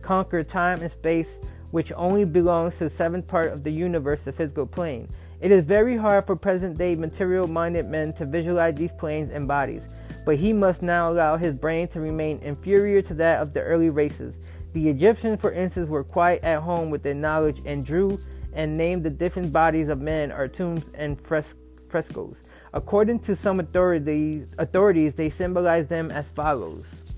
conquer 0.02 0.44
time 0.44 0.82
and 0.82 0.92
space, 0.92 1.28
which 1.70 1.92
only 1.96 2.26
belongs 2.26 2.74
to 2.78 2.86
the 2.86 2.90
seventh 2.90 3.28
part 3.28 3.54
of 3.54 3.64
the 3.64 3.70
universe, 3.70 4.22
the 4.22 4.32
physical 4.32 4.66
plane. 4.66 5.10
It 5.42 5.52
is 5.52 5.64
very 5.64 5.96
hard 5.96 6.26
for 6.26 6.36
present 6.36 6.76
day 6.76 6.96
material 6.96 7.48
minded 7.48 7.86
men 7.86 8.14
to 8.14 8.26
visualize 8.26 8.74
these 8.74 8.92
planes 8.94 9.32
and 9.32 9.48
bodies, 9.48 9.84
but 10.26 10.38
he 10.38 10.54
must 10.54 10.82
now 10.82 11.12
allow 11.12 11.38
his 11.38 11.56
brain 11.56 11.88
to 11.90 12.00
remain 12.00 12.40
inferior 12.40 13.04
to 13.04 13.14
that 13.14 13.40
of 13.40 13.54
the 13.54 13.62
early 13.62 13.92
races. 13.92 14.34
The 14.74 14.90
Egyptians, 14.90 15.40
for 15.40 15.52
instance, 15.52 15.88
were 15.88 16.04
quite 16.04 16.44
at 16.44 16.64
home 16.64 16.90
with 16.90 17.04
their 17.04 17.14
knowledge 17.14 17.60
and 17.68 17.86
drew 17.86 18.18
and 18.54 18.76
named 18.76 19.04
the 19.04 19.12
different 19.12 19.54
bodies 19.54 19.90
of 19.90 20.02
men 20.02 20.32
or 20.32 20.48
tombs 20.48 20.96
and 20.96 21.22
fres- 21.22 21.54
frescoes. 21.90 22.38
According 22.74 23.20
to 23.22 23.36
some 23.36 23.60
authorities, 23.60 24.56
authorities, 24.60 25.14
they 25.14 25.30
symbolize 25.30 25.88
them 25.88 26.12
as 26.12 26.30
follows 26.30 27.16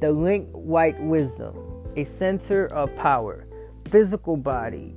The 0.00 0.10
link 0.10 0.48
white 0.52 0.98
wisdom, 1.00 1.54
a 1.96 2.04
center 2.04 2.66
of 2.72 2.94
power, 2.96 3.44
physical 3.90 4.36
body, 4.36 4.94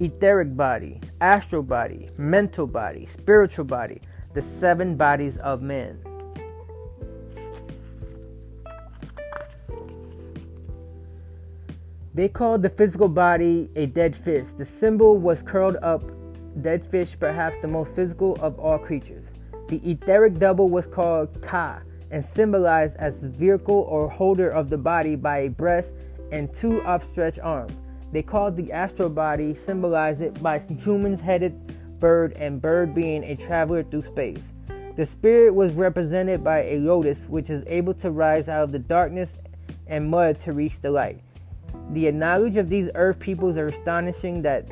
etheric 0.00 0.56
body, 0.56 1.00
astral 1.20 1.62
body, 1.62 2.08
mental 2.18 2.66
body, 2.66 3.06
spiritual 3.06 3.64
body, 3.64 4.00
the 4.34 4.42
seven 4.58 4.96
bodies 4.96 5.36
of 5.38 5.62
men. 5.62 5.98
They 12.12 12.28
called 12.28 12.62
the 12.62 12.70
physical 12.70 13.08
body 13.08 13.68
a 13.76 13.86
dead 13.86 14.16
fish. 14.16 14.46
The 14.56 14.64
symbol 14.64 15.18
was 15.18 15.42
curled 15.42 15.76
up, 15.82 16.02
dead 16.62 16.86
fish, 16.86 17.16
perhaps 17.18 17.56
the 17.62 17.68
most 17.68 17.94
physical 17.94 18.36
of 18.40 18.58
all 18.58 18.78
creatures. 18.78 19.24
The 19.68 19.80
etheric 19.88 20.38
double 20.38 20.68
was 20.68 20.86
called 20.86 21.42
Ka 21.42 21.80
and 22.10 22.24
symbolized 22.24 22.96
as 22.96 23.18
the 23.18 23.28
vehicle 23.28 23.86
or 23.88 24.08
holder 24.08 24.48
of 24.48 24.70
the 24.70 24.78
body 24.78 25.16
by 25.16 25.38
a 25.38 25.50
breast 25.50 25.92
and 26.30 26.52
two 26.54 26.80
upstretched 26.82 27.40
arms. 27.40 27.72
They 28.12 28.22
called 28.22 28.56
the 28.56 28.72
astral 28.72 29.08
body, 29.08 29.54
symbolized 29.54 30.20
it 30.20 30.40
by 30.42 30.58
human 30.58 31.18
headed 31.18 31.54
bird 31.98 32.34
and 32.38 32.62
bird 32.62 32.94
being 32.94 33.24
a 33.24 33.36
traveler 33.36 33.82
through 33.82 34.04
space. 34.04 34.38
The 34.96 35.06
spirit 35.06 35.54
was 35.54 35.72
represented 35.72 36.42
by 36.42 36.62
a 36.62 36.78
lotus, 36.78 37.18
which 37.28 37.50
is 37.50 37.64
able 37.66 37.94
to 37.94 38.10
rise 38.10 38.48
out 38.48 38.62
of 38.62 38.72
the 38.72 38.78
darkness 38.78 39.32
and 39.86 40.08
mud 40.08 40.40
to 40.40 40.52
reach 40.52 40.80
the 40.80 40.90
light. 40.90 41.20
The 41.90 42.10
knowledge 42.12 42.56
of 42.56 42.68
these 42.68 42.90
earth 42.94 43.20
peoples 43.20 43.58
are 43.58 43.68
astonishing 43.68 44.42
that 44.42 44.66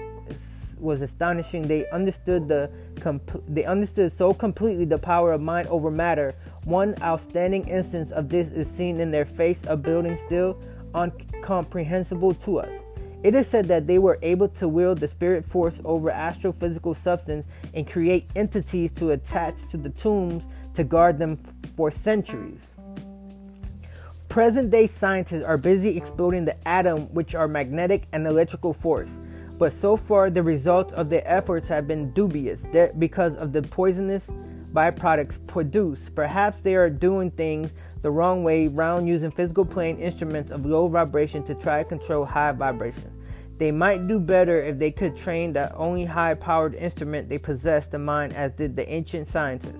was 0.84 1.02
astonishing. 1.02 1.66
They 1.66 1.88
understood 1.90 2.46
the 2.46 2.70
comp- 3.00 3.42
they 3.48 3.64
understood 3.64 4.16
so 4.16 4.32
completely 4.32 4.84
the 4.84 4.98
power 4.98 5.32
of 5.32 5.42
mind 5.42 5.66
over 5.68 5.90
matter. 5.90 6.34
One 6.64 6.94
outstanding 7.02 7.66
instance 7.66 8.12
of 8.12 8.28
this 8.28 8.50
is 8.50 8.70
seen 8.70 9.00
in 9.00 9.10
their 9.10 9.24
face 9.24 9.60
of 9.66 9.82
building 9.82 10.18
still 10.26 10.60
uncomprehensible 10.94 12.34
to 12.34 12.60
us. 12.60 12.70
It 13.24 13.34
is 13.34 13.48
said 13.48 13.66
that 13.68 13.86
they 13.86 13.98
were 13.98 14.18
able 14.20 14.48
to 14.48 14.68
wield 14.68 15.00
the 15.00 15.08
spirit 15.08 15.46
force 15.46 15.74
over 15.86 16.10
astrophysical 16.10 16.94
substance 16.94 17.46
and 17.72 17.88
create 17.88 18.26
entities 18.36 18.92
to 18.96 19.12
attach 19.12 19.54
to 19.70 19.78
the 19.78 19.88
tombs 19.88 20.44
to 20.74 20.84
guard 20.84 21.18
them 21.18 21.38
for 21.74 21.90
centuries. 21.90 22.74
Present 24.28 24.70
day 24.70 24.88
scientists 24.88 25.44
are 25.44 25.56
busy 25.56 25.96
exploring 25.96 26.44
the 26.44 26.56
atom, 26.68 27.02
which 27.14 27.34
are 27.34 27.46
magnetic 27.48 28.02
and 28.12 28.26
electrical 28.26 28.74
force, 28.74 29.08
but 29.58 29.72
so 29.72 29.96
far 29.96 30.30
the 30.30 30.42
results 30.42 30.92
of 30.94 31.08
their 31.08 31.22
efforts 31.26 31.68
have 31.68 31.86
been 31.86 32.10
dubious 32.12 32.62
because 32.98 33.34
of 33.36 33.52
the 33.52 33.62
poisonous 33.62 34.26
byproducts 34.72 35.44
produced. 35.46 36.14
Perhaps 36.14 36.58
they 36.62 36.74
are 36.74 36.88
doing 36.88 37.30
things 37.30 37.70
the 38.02 38.10
wrong 38.10 38.42
way 38.42 38.66
round 38.68 39.08
using 39.08 39.30
physical 39.30 39.64
plane 39.64 39.98
instruments 39.98 40.50
of 40.50 40.66
low 40.66 40.88
vibration 40.88 41.44
to 41.44 41.54
try 41.54 41.82
to 41.82 41.88
control 41.88 42.24
high 42.24 42.52
vibration. 42.52 43.10
They 43.56 43.70
might 43.70 44.08
do 44.08 44.18
better 44.18 44.56
if 44.56 44.78
they 44.80 44.90
could 44.90 45.16
train 45.16 45.52
the 45.52 45.72
only 45.76 46.04
high 46.04 46.34
powered 46.34 46.74
instrument 46.74 47.28
they 47.28 47.38
possess 47.38 47.86
the 47.86 48.00
mind 48.00 48.34
as 48.34 48.50
did 48.52 48.74
the 48.74 48.88
ancient 48.92 49.30
scientists. 49.30 49.78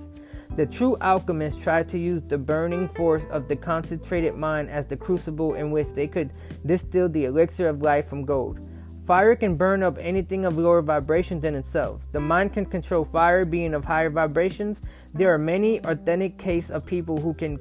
The 0.55 0.67
true 0.67 0.97
alchemists 1.01 1.61
tried 1.61 1.89
to 1.89 1.99
use 1.99 2.23
the 2.23 2.39
burning 2.39 2.89
force 2.91 3.25
of 3.31 3.49
the 3.49 3.57
concentrated 3.57 4.37
mind 4.37 4.71
as 4.71 4.87
the 4.87 4.97
crucible 4.97 5.55
in 5.55 5.73
which 5.73 5.89
they 5.95 6.07
could 6.07 6.31
distill 6.65 7.09
the 7.09 7.25
elixir 7.25 7.67
of 7.67 7.83
life 7.83 8.09
from 8.09 8.25
gold. 8.25 8.61
Fire 9.07 9.37
can 9.37 9.55
burn 9.55 9.83
up 9.83 9.97
anything 10.01 10.47
of 10.47 10.57
lower 10.57 10.81
vibrations 10.81 11.43
than 11.43 11.55
itself. 11.55 12.01
The 12.13 12.21
mind 12.21 12.55
can 12.55 12.65
control 12.65 13.05
fire 13.05 13.45
being 13.45 13.75
of 13.75 13.85
higher 13.85 14.09
vibrations. 14.09 14.79
There 15.13 15.33
are 15.33 15.39
many 15.39 15.79
authentic 15.85 16.39
cases 16.39 16.71
of 16.71 16.87
people 16.87 17.21
who 17.21 17.35
can 17.35 17.59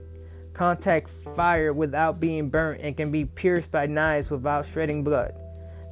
contact 0.54 1.10
fire 1.36 1.74
without 1.74 2.22
being 2.22 2.50
burnt 2.50 2.80
and 2.82 2.96
can 2.96 3.12
be 3.12 3.26
pierced 3.26 3.74
by 3.74 3.88
knives 3.88 4.30
without 4.30 4.66
shedding 4.74 5.04
blood. 5.04 5.34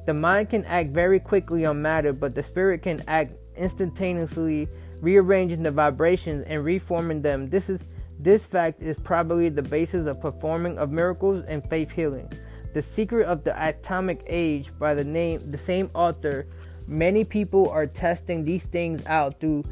The 0.06 0.14
mind 0.14 0.50
can 0.50 0.64
act 0.64 0.88
very 0.90 1.20
quickly 1.20 1.66
on 1.66 1.82
matter, 1.82 2.14
but 2.14 2.34
the 2.34 2.42
spirit 2.42 2.82
can 2.82 3.04
act 3.06 3.32
instantaneously, 3.56 4.68
rearranging 5.02 5.62
the 5.62 5.70
vibrations 5.70 6.46
and 6.46 6.64
reforming 6.64 7.20
them. 7.20 7.50
This 7.50 7.68
is 7.68 7.80
this 8.18 8.46
fact 8.46 8.80
is 8.80 8.98
probably 9.00 9.48
the 9.48 9.62
basis 9.62 10.06
of 10.06 10.20
performing 10.20 10.78
of 10.78 10.92
miracles 10.92 11.44
and 11.46 11.62
faith 11.68 11.90
healing. 11.90 12.32
The 12.72 12.82
Secret 12.82 13.26
of 13.26 13.44
the 13.44 13.52
Atomic 13.68 14.22
Age 14.26 14.70
by 14.78 14.94
the 14.94 15.04
name 15.04 15.40
the 15.50 15.58
same 15.58 15.90
author. 15.94 16.46
Many 16.88 17.22
people 17.22 17.68
are 17.68 17.86
testing 17.86 18.44
these 18.44 18.62
things 18.62 19.06
out 19.06 19.38
through 19.40 19.64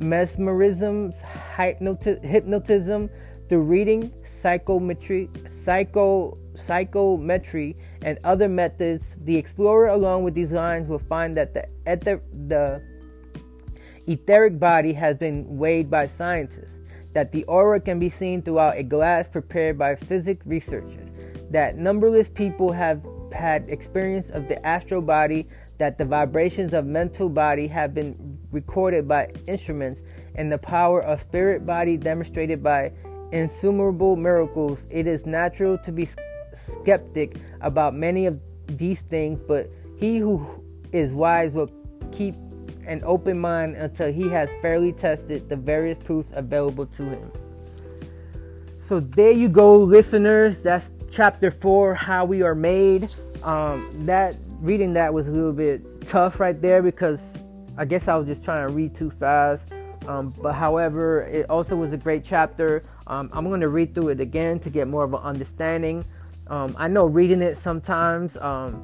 mesmerism, 0.00 1.12
hypnotism, 1.56 3.10
through 3.48 3.62
reading, 3.62 4.12
psychometry, 4.42 5.30
psycho, 5.64 6.36
psychometry, 6.66 7.76
and 8.02 8.18
other 8.24 8.48
methods. 8.48 9.04
The 9.24 9.36
explorer, 9.36 9.88
along 9.88 10.24
with 10.24 10.34
these 10.34 10.50
lines, 10.50 10.88
will 10.88 10.98
find 10.98 11.36
that 11.36 11.54
the, 11.54 11.68
ether, 11.86 12.20
the 12.48 12.82
etheric 14.08 14.58
body 14.58 14.92
has 14.94 15.16
been 15.16 15.58
weighed 15.58 15.88
by 15.88 16.08
scientists, 16.08 17.12
that 17.12 17.30
the 17.30 17.44
aura 17.44 17.78
can 17.78 18.00
be 18.00 18.10
seen 18.10 18.42
throughout 18.42 18.78
a 18.78 18.82
glass 18.82 19.28
prepared 19.28 19.78
by 19.78 19.94
physics 19.94 20.44
researchers 20.44 21.31
that 21.52 21.76
numberless 21.76 22.28
people 22.28 22.72
have 22.72 23.06
had 23.32 23.68
experience 23.68 24.28
of 24.30 24.48
the 24.48 24.64
astral 24.66 25.02
body, 25.02 25.46
that 25.78 25.96
the 25.98 26.04
vibrations 26.04 26.72
of 26.72 26.86
mental 26.86 27.28
body 27.28 27.66
have 27.66 27.94
been 27.94 28.38
recorded 28.50 29.06
by 29.06 29.28
instruments, 29.46 30.00
and 30.34 30.50
the 30.50 30.58
power 30.58 31.02
of 31.02 31.20
spirit 31.20 31.64
body 31.64 31.96
demonstrated 31.96 32.62
by 32.62 32.90
innumerable 33.32 34.16
miracles. 34.16 34.78
It 34.90 35.06
is 35.06 35.24
natural 35.26 35.78
to 35.78 35.92
be 35.92 36.08
skeptic 36.80 37.36
about 37.60 37.94
many 37.94 38.26
of 38.26 38.40
these 38.66 39.00
things, 39.02 39.40
but 39.40 39.70
he 39.98 40.18
who 40.18 40.46
is 40.92 41.12
wise 41.12 41.52
will 41.52 41.70
keep 42.12 42.34
an 42.86 43.02
open 43.04 43.38
mind 43.38 43.76
until 43.76 44.12
he 44.12 44.28
has 44.28 44.48
fairly 44.60 44.92
tested 44.92 45.48
the 45.48 45.56
various 45.56 45.98
proofs 46.04 46.28
available 46.32 46.86
to 46.86 47.04
him. 47.04 47.30
So 48.88 49.00
there 49.00 49.30
you 49.30 49.48
go, 49.48 49.76
listeners. 49.76 50.58
That's 50.62 50.88
chapter 51.12 51.50
four, 51.50 51.94
how 51.94 52.24
we 52.24 52.42
are 52.42 52.54
made. 52.54 53.10
Um, 53.44 53.86
that 54.06 54.36
reading 54.60 54.94
that 54.94 55.12
was 55.12 55.26
a 55.26 55.30
little 55.30 55.52
bit 55.52 55.82
tough 56.08 56.40
right 56.40 56.58
there 56.60 56.82
because 56.82 57.20
I 57.76 57.84
guess 57.84 58.08
I 58.08 58.16
was 58.16 58.26
just 58.26 58.44
trying 58.44 58.66
to 58.66 58.72
read 58.72 58.94
too 58.94 59.10
fast. 59.10 59.74
Um, 60.08 60.34
but 60.42 60.54
however, 60.54 61.28
it 61.30 61.48
also 61.50 61.76
was 61.76 61.92
a 61.92 61.96
great 61.96 62.24
chapter. 62.24 62.82
Um, 63.06 63.28
I'm 63.32 63.44
going 63.44 63.60
to 63.60 63.68
read 63.68 63.94
through 63.94 64.08
it 64.08 64.20
again 64.20 64.58
to 64.60 64.70
get 64.70 64.88
more 64.88 65.04
of 65.04 65.12
an 65.12 65.20
understanding. 65.20 66.04
Um, 66.48 66.74
I 66.78 66.88
know 66.88 67.06
reading 67.06 67.40
it 67.42 67.58
sometimes 67.58 68.36
um, 68.38 68.82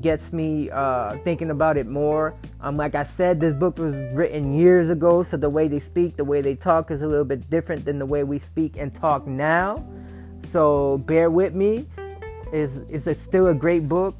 gets 0.00 0.32
me 0.32 0.70
uh, 0.70 1.16
thinking 1.18 1.50
about 1.50 1.76
it 1.76 1.86
more. 1.86 2.34
Um, 2.60 2.76
like 2.76 2.94
I 2.94 3.04
said, 3.16 3.40
this 3.40 3.54
book 3.54 3.78
was 3.78 3.94
written 4.12 4.54
years 4.54 4.90
ago, 4.90 5.22
so 5.22 5.36
the 5.36 5.48
way 5.48 5.68
they 5.68 5.80
speak, 5.80 6.16
the 6.16 6.24
way 6.24 6.40
they 6.40 6.56
talk 6.56 6.90
is 6.90 7.00
a 7.00 7.06
little 7.06 7.24
bit 7.24 7.48
different 7.48 7.84
than 7.84 7.98
the 7.98 8.06
way 8.06 8.24
we 8.24 8.40
speak 8.40 8.76
and 8.76 8.92
talk 8.94 9.26
now. 9.26 9.82
So 10.54 10.98
bear 11.08 11.32
with 11.32 11.52
me. 11.52 11.84
It's, 12.52 13.08
it's 13.08 13.20
still 13.20 13.48
a 13.48 13.54
great 13.54 13.88
book. 13.88 14.14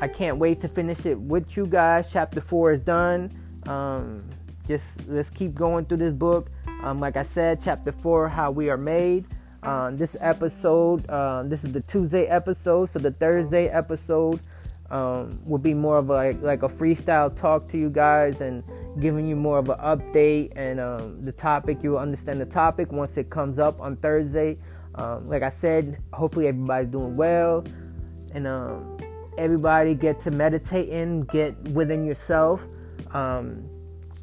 I 0.00 0.08
can't 0.08 0.38
wait 0.38 0.62
to 0.62 0.68
finish 0.68 1.04
it 1.04 1.20
with 1.20 1.54
you 1.54 1.66
guys. 1.66 2.08
Chapter 2.10 2.40
four 2.40 2.72
is 2.72 2.80
done. 2.80 3.30
Um, 3.66 4.24
just 4.66 5.06
let's 5.06 5.28
keep 5.28 5.54
going 5.54 5.84
through 5.84 5.98
this 5.98 6.14
book. 6.14 6.48
Um, 6.82 6.98
like 6.98 7.18
I 7.18 7.24
said, 7.24 7.58
chapter 7.62 7.92
four, 7.92 8.26
how 8.26 8.52
we 8.52 8.70
are 8.70 8.78
made. 8.78 9.26
Um, 9.64 9.98
this 9.98 10.16
episode, 10.22 11.06
uh, 11.10 11.42
this 11.42 11.62
is 11.62 11.74
the 11.74 11.82
Tuesday 11.82 12.24
episode, 12.24 12.88
so 12.90 12.98
the 12.98 13.10
Thursday 13.10 13.68
episode 13.68 14.40
um, 14.88 15.38
will 15.46 15.58
be 15.58 15.74
more 15.74 15.98
of 15.98 16.08
a 16.08 16.32
like 16.40 16.62
a 16.62 16.68
freestyle 16.68 17.38
talk 17.38 17.68
to 17.68 17.76
you 17.76 17.90
guys 17.90 18.40
and 18.40 18.64
giving 18.98 19.28
you 19.28 19.36
more 19.36 19.58
of 19.58 19.68
an 19.68 19.76
update 19.80 20.56
and 20.56 20.80
um, 20.80 21.22
the 21.22 21.32
topic. 21.32 21.82
You 21.82 21.90
will 21.90 21.98
understand 21.98 22.40
the 22.40 22.46
topic 22.46 22.92
once 22.92 23.18
it 23.18 23.28
comes 23.28 23.58
up 23.58 23.78
on 23.78 23.96
Thursday. 23.96 24.56
Um, 24.96 25.28
like 25.28 25.42
I 25.42 25.50
said, 25.50 25.98
hopefully 26.12 26.48
everybody's 26.48 26.90
doing 26.90 27.16
well, 27.16 27.64
and 28.34 28.46
um, 28.46 28.98
everybody 29.36 29.94
get 29.94 30.22
to 30.22 30.30
meditating, 30.30 31.22
get 31.24 31.56
within 31.68 32.04
yourself, 32.04 32.60
um, 33.12 33.68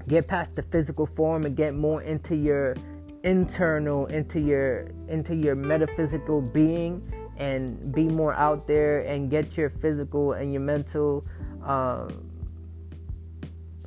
get 0.08 0.28
past 0.28 0.56
the 0.56 0.64
physical 0.64 1.06
form, 1.06 1.46
and 1.46 1.56
get 1.56 1.76
more 1.76 2.02
into 2.02 2.36
your 2.36 2.76
internal, 3.24 4.08
into 4.08 4.40
your 4.40 4.88
into 5.10 5.36
your 5.36 5.56
metaphysical 5.56 6.42
being, 6.54 7.04
and 7.38 7.94
be 7.94 8.04
more 8.04 8.34
out 8.34 8.68
there 8.68 9.00
and 9.00 9.30
get 9.30 9.58
your 9.58 9.70
physical 9.70 10.34
and 10.34 10.54
your 10.54 10.62
mental 10.62 11.24
um, 11.64 12.30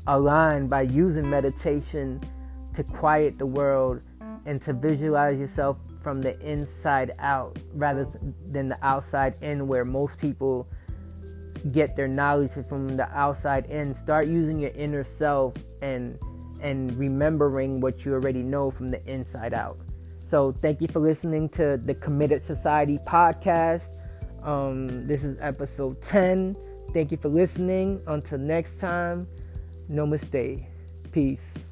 aligned 0.06 0.70
by 0.70 0.82
using 0.82 1.28
meditation 1.28 2.20
to 2.74 2.82
quiet 2.84 3.38
the 3.38 3.46
world 3.46 4.02
and 4.44 4.62
to 4.62 4.72
visualize 4.72 5.38
yourself 5.38 5.78
from 6.06 6.22
the 6.22 6.38
inside 6.38 7.10
out 7.18 7.58
rather 7.74 8.06
than 8.52 8.68
the 8.68 8.78
outside 8.80 9.34
in, 9.42 9.66
where 9.66 9.84
most 9.84 10.16
people 10.18 10.68
get 11.72 11.96
their 11.96 12.06
knowledge 12.06 12.52
from 12.68 12.96
the 12.96 13.08
outside 13.12 13.66
in. 13.66 13.92
Start 14.04 14.28
using 14.28 14.60
your 14.60 14.70
inner 14.76 15.02
self 15.02 15.54
and 15.82 16.16
and 16.62 16.96
remembering 16.96 17.80
what 17.80 18.04
you 18.04 18.12
already 18.12 18.44
know 18.44 18.70
from 18.70 18.92
the 18.92 19.04
inside 19.10 19.52
out. 19.52 19.78
So 20.30 20.52
thank 20.52 20.80
you 20.80 20.86
for 20.86 21.00
listening 21.00 21.48
to 21.50 21.76
the 21.76 21.94
Committed 21.94 22.40
Society 22.40 22.98
podcast. 23.04 23.82
Um, 24.44 25.08
this 25.08 25.24
is 25.24 25.40
episode 25.40 26.00
10. 26.02 26.54
Thank 26.92 27.10
you 27.10 27.16
for 27.16 27.30
listening. 27.30 28.00
Until 28.06 28.38
next 28.38 28.78
time, 28.78 29.26
namaste. 29.90 30.66
Peace. 31.10 31.65